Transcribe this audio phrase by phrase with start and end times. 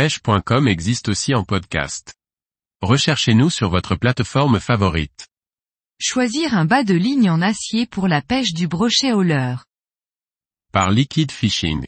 [0.00, 2.14] pêche.com existe aussi en podcast.
[2.80, 5.28] Recherchez-nous sur votre plateforme favorite.
[6.00, 9.66] Choisir un bas de ligne en acier pour la pêche du brochet au leurre.
[10.72, 11.84] Par Liquid Fishing.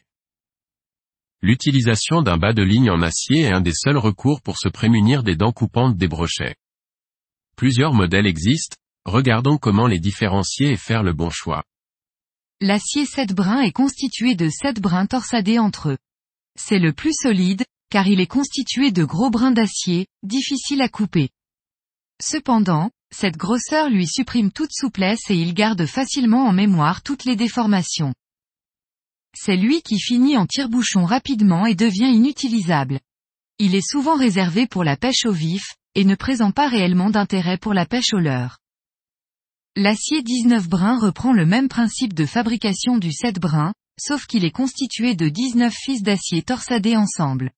[1.41, 5.23] L'utilisation d'un bas de ligne en acier est un des seuls recours pour se prémunir
[5.23, 6.55] des dents coupantes des brochets.
[7.55, 11.63] Plusieurs modèles existent, regardons comment les différencier et faire le bon choix.
[12.61, 15.97] L'acier 7 brins est constitué de 7 brins torsadés entre eux.
[16.55, 21.29] C'est le plus solide, car il est constitué de gros brins d'acier, difficiles à couper.
[22.19, 27.35] Cependant, cette grosseur lui supprime toute souplesse et il garde facilement en mémoire toutes les
[27.35, 28.15] déformations.
[29.37, 32.99] C'est lui qui finit en tire-bouchon rapidement et devient inutilisable.
[33.59, 37.59] Il est souvent réservé pour la pêche au vif, et ne présente pas réellement d'intérêt
[37.59, 38.57] pour la pêche au leurre.
[39.75, 44.51] L'acier 19 brins reprend le même principe de fabrication du 7 brins, sauf qu'il est
[44.51, 47.51] constitué de 19 fils d'acier torsadés ensemble.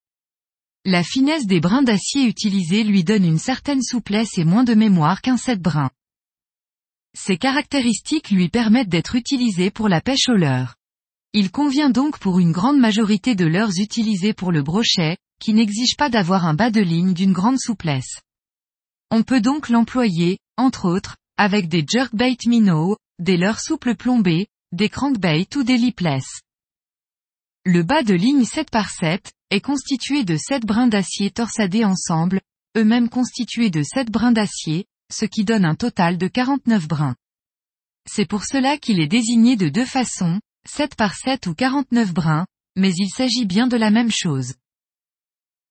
[0.88, 5.24] La finesse des brins d'acier utilisés lui donne une certaine souplesse et moins de mémoire
[5.24, 5.90] qu'un 7 brins.
[7.18, 10.76] Ces caractéristiques lui permettent d'être utilisés pour la pêche au leurre.
[11.34, 15.98] Il convient donc pour une grande majorité de leurres utilisées pour le brochet, qui n'exige
[15.98, 18.22] pas d'avoir un bas de ligne d'une grande souplesse.
[19.10, 24.90] On peut donc l'employer, entre autres, avec des jerkbait minnows, des leurres souples plombés, des
[24.90, 26.42] crankbaits ou des lipless.
[27.66, 32.42] Le bas de ligne 7 par 7 est constitué de 7 brins d'acier torsadés ensemble,
[32.78, 37.16] eux-mêmes constitués de 7 brins d'acier, ce qui donne un total de 49 brins.
[38.10, 42.46] C'est pour cela qu'il est désigné de deux façons, 7 par 7 ou 49 brins,
[42.76, 44.56] mais il s'agit bien de la même chose.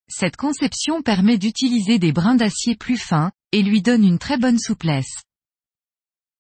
[0.08, 4.58] Cette conception permet d'utiliser des brins d'acier plus fins, et lui donne une très bonne
[4.58, 5.22] souplesse.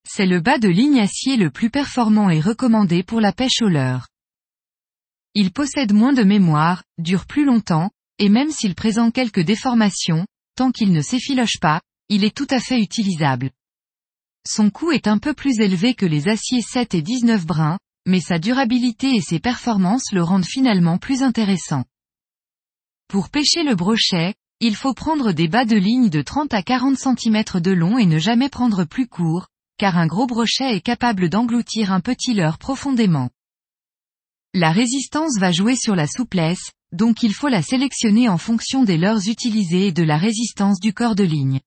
[0.06, 3.68] C'est le bas de ligne acier le plus performant et recommandé pour la pêche au
[3.68, 4.08] leurre.
[5.34, 10.26] Il possède moins de mémoire, dure plus longtemps, et même s'il présente quelques déformations,
[10.56, 13.50] tant qu'il ne s'effiloche pas, il est tout à fait utilisable.
[14.46, 18.20] Son coût est un peu plus élevé que les aciers 7 et 19 brins, mais
[18.20, 21.84] sa durabilité et ses performances le rendent finalement plus intéressant.
[23.08, 26.96] Pour pêcher le brochet, il faut prendre des bas de ligne de 30 à 40
[26.96, 29.48] cm de long et ne jamais prendre plus court,
[29.78, 33.30] car un gros brochet est capable d'engloutir un petit leurre profondément.
[34.56, 38.96] La résistance va jouer sur la souplesse, donc il faut la sélectionner en fonction des
[38.96, 41.60] leurres utilisées et de la résistance du corps de ligne.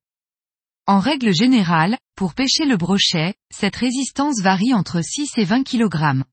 [0.85, 6.23] En règle générale, pour pêcher le brochet, cette résistance varie entre 6 et 20 kg.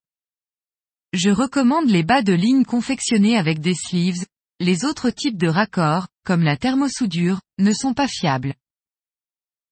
[1.12, 4.24] Je recommande les bas de ligne confectionnés avec des sleeves,
[4.60, 8.54] les autres types de raccords, comme la thermosoudure, ne sont pas fiables.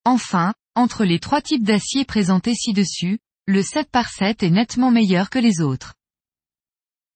[0.05, 5.31] Enfin, entre les trois types d'acier présentés ci-dessus, le 7 par 7 est nettement meilleur
[5.31, 5.95] que les autres.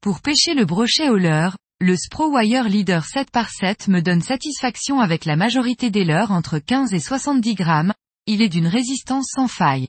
[0.06, 5.00] Pour pêcher le brochet au leurre, le Sprowire Leader 7 par 7 me donne satisfaction
[5.00, 7.92] avec la majorité des leurres entre 15 et 70 grammes,
[8.26, 9.88] il est d'une résistance sans faille.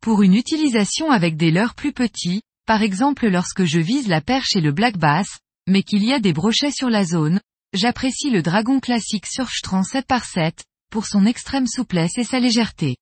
[0.00, 4.56] Pour une utilisation avec des leurres plus petits, par exemple lorsque je vise la perche
[4.56, 5.28] et le black bass,
[5.68, 7.40] mais qu'il y a des brochets sur la zone,
[7.74, 12.96] j'apprécie le Dragon classique Surfstrand 7 par 7, pour son extrême souplesse et sa légèreté.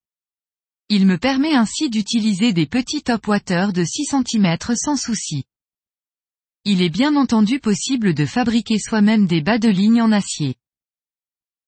[0.91, 5.47] Il me permet ainsi d'utiliser des petits top water de 6 cm sans souci.
[6.69, 10.56] Il est bien entendu possible de fabriquer soi-même des bas de ligne en acier.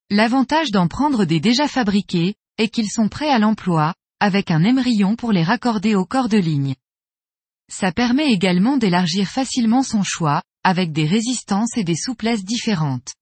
[0.09, 5.15] L'avantage d'en prendre des déjà fabriqués, est qu'ils sont prêts à l'emploi, avec un émerillon
[5.15, 6.75] pour les raccorder au corps de ligne.
[7.71, 13.13] Ça permet également d'élargir facilement son choix, avec des résistances et des souplesses différentes.